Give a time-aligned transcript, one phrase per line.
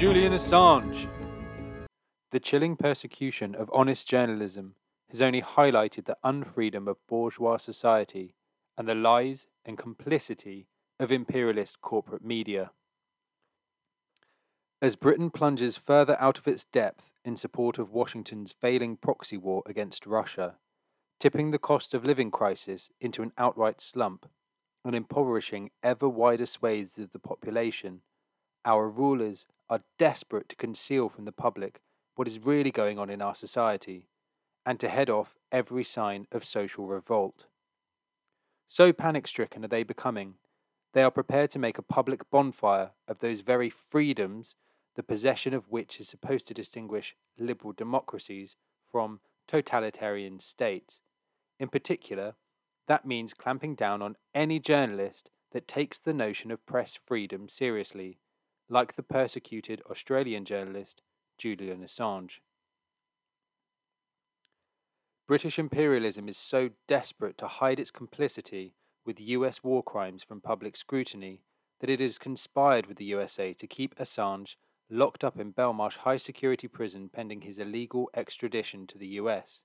[0.00, 1.08] Assange!
[2.30, 4.76] The chilling persecution of honest journalism
[5.10, 8.36] has only highlighted the unfreedom of bourgeois society
[8.76, 10.68] and the lies and complicity
[11.00, 12.70] of imperialist corporate media.
[14.80, 19.64] As Britain plunges further out of its depth in support of Washington's failing proxy war
[19.66, 20.58] against Russia,
[21.18, 24.26] tipping the cost of living crisis into an outright slump,
[24.84, 28.02] and impoverishing ever wider swathes of the population,
[28.68, 31.80] our rulers are desperate to conceal from the public
[32.16, 34.08] what is really going on in our society
[34.66, 37.44] and to head off every sign of social revolt.
[38.66, 40.34] So panic stricken are they becoming,
[40.92, 44.54] they are prepared to make a public bonfire of those very freedoms
[44.96, 48.56] the possession of which is supposed to distinguish liberal democracies
[48.90, 51.00] from totalitarian states.
[51.58, 52.34] In particular,
[52.86, 58.18] that means clamping down on any journalist that takes the notion of press freedom seriously,
[58.68, 61.00] like the persecuted Australian journalist
[61.38, 62.40] Julian Assange.
[65.26, 68.74] British imperialism is so desperate to hide its complicity
[69.04, 71.42] with US war crimes from public scrutiny
[71.80, 74.56] that it has conspired with the USA to keep Assange
[74.90, 79.62] locked up in Belmarsh High Security Prison pending his illegal extradition to the US,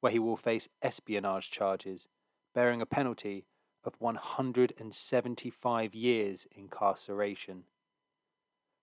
[0.00, 2.08] where he will face espionage charges,
[2.54, 3.46] bearing a penalty
[3.84, 7.64] of 175 years incarceration.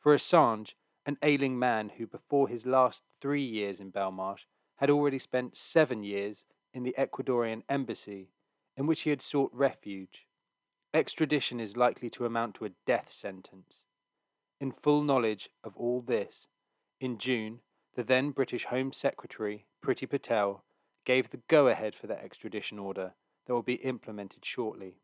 [0.00, 4.42] For Assange, an ailing man who before his last three years in Belmarsh
[4.76, 6.44] had already spent seven years
[6.74, 8.28] in the Ecuadorian embassy,
[8.76, 10.26] in which he had sought refuge,
[10.92, 13.84] extradition is likely to amount to a death sentence.
[14.60, 16.48] In full knowledge of all this,
[17.00, 17.60] in June,
[17.94, 20.64] the then British Home Secretary, Priti Patel,
[21.04, 23.14] gave the go ahead for the extradition order
[23.46, 24.96] that will be implemented shortly.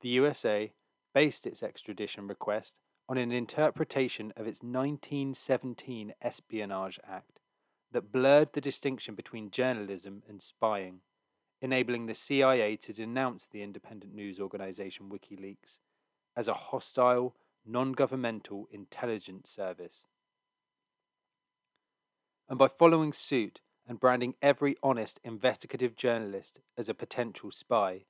[0.00, 0.72] The USA
[1.14, 2.74] based its extradition request
[3.12, 7.40] on an interpretation of its 1917 Espionage Act
[7.92, 11.00] that blurred the distinction between journalism and spying,
[11.60, 15.76] enabling the CIA to denounce the independent news organization WikiLeaks
[16.34, 17.34] as a hostile,
[17.66, 20.06] non governmental intelligence service.
[22.48, 28.04] And by following suit and branding every honest investigative journalist as a potential spy,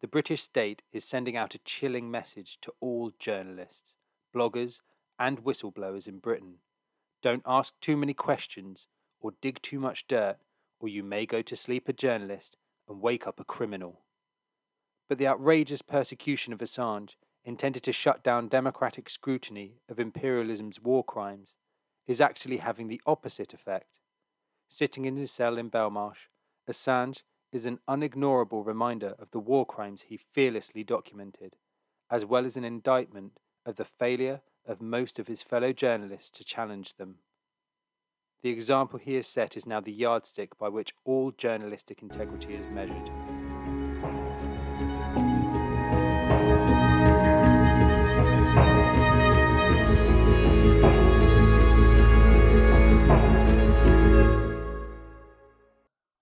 [0.00, 3.92] the British state is sending out a chilling message to all journalists,
[4.36, 4.80] bloggers,
[5.18, 6.56] and whistleblowers in Britain.
[7.22, 8.86] Don't ask too many questions
[9.20, 10.36] or dig too much dirt,
[10.78, 12.56] or you may go to sleep a journalist
[12.88, 14.02] and wake up a criminal.
[15.08, 17.12] But the outrageous persecution of Assange
[17.44, 21.54] intended to shut down democratic scrutiny of imperialism's war crimes,
[22.06, 23.98] is actually having the opposite effect.
[24.68, 26.28] Sitting in his cell in Belmarsh,
[26.68, 31.54] Assange is an unignorable reminder of the war crimes he fearlessly documented,
[32.10, 36.44] as well as an indictment of the failure of most of his fellow journalists to
[36.44, 37.16] challenge them.
[38.42, 42.66] The example he has set is now the yardstick by which all journalistic integrity is
[42.70, 43.10] measured.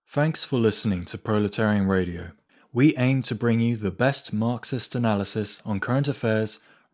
[0.07, 2.31] Thanks for listening to Proletarian Radio.
[2.71, 6.59] We aim to bring you the best Marxist analysis on current affairs,